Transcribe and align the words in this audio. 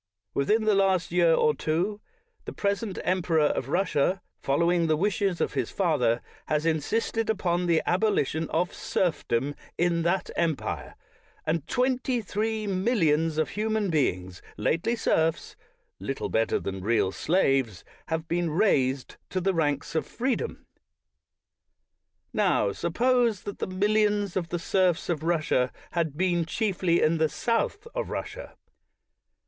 Within 0.33 0.63
the 0.63 0.73
last 0.73 1.11
year 1.11 1.35
or 1.35 1.53
two, 1.53 2.01
the 2.45 2.53
present 2.53 2.97
emperor 3.03 3.45
of 3.45 3.69
Russia, 3.69 4.23
following 4.39 4.87
the 4.87 4.97
wishes 4.97 5.39
of 5.39 5.53
his 5.53 5.69
father, 5.69 6.23
has 6.47 6.65
insisted 6.65 7.29
upon 7.29 7.67
the 7.67 7.83
abolition 7.85 8.49
of 8.49 8.73
serfdom 8.73 9.53
in 9.77 10.01
that 10.01 10.31
empire; 10.35 10.95
and 11.45 11.67
twenty 11.67 12.19
three 12.19 12.65
millions 12.65 13.37
of 13.37 13.49
human 13.49 13.91
beings, 13.91 14.41
lately 14.57 14.95
serfs, 14.95 15.55
little 15.99 16.29
better 16.29 16.59
than 16.59 16.81
real 16.81 17.11
slaves, 17.11 17.83
have 18.07 18.27
been 18.27 18.49
raised 18.49 19.17
to 19.29 19.39
the 19.39 19.53
ranks 19.53 19.93
of 19.93 20.07
freedom. 20.07 20.65
Now, 22.33 22.71
suppose 22.71 23.43
that 23.43 23.59
the 23.59 23.67
mil 23.67 23.91
lions 23.93 24.35
of 24.35 24.49
the 24.49 24.57
serfs 24.57 25.09
of 25.09 25.21
Russia 25.21 25.71
had 25.91 26.17
been 26.17 26.43
chiefly 26.47 27.03
in 27.03 27.19
the 27.19 27.29
south 27.29 27.85
of 27.93 28.09
Russia. 28.09 28.55